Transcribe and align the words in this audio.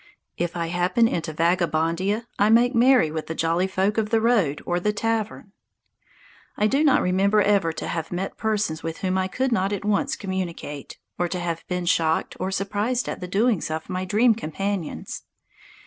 If 0.35 0.57
I 0.57 0.69
happen 0.69 1.07
into 1.07 1.31
Vagabondia, 1.31 2.25
I 2.39 2.49
make 2.49 2.73
merry 2.73 3.11
with 3.11 3.27
the 3.27 3.35
jolly 3.35 3.67
folk 3.67 3.99
of 3.99 4.09
the 4.09 4.19
road 4.19 4.59
or 4.65 4.79
the 4.79 4.91
tavern. 4.91 5.51
I 6.57 6.65
do 6.65 6.83
not 6.83 7.03
remember 7.03 7.39
ever 7.39 7.71
to 7.73 7.87
have 7.87 8.11
met 8.11 8.35
persons 8.35 8.81
with 8.81 9.01
whom 9.05 9.15
I 9.19 9.27
could 9.27 9.51
not 9.51 9.71
at 9.71 9.85
once 9.85 10.15
communicate, 10.15 10.97
or 11.19 11.27
to 11.27 11.39
have 11.39 11.63
been 11.67 11.85
shocked 11.85 12.35
or 12.39 12.49
surprised 12.49 13.07
at 13.07 13.19
the 13.19 13.27
doings 13.27 13.69
of 13.69 13.89
my 13.91 14.03
dream 14.03 14.33
companions. 14.33 15.21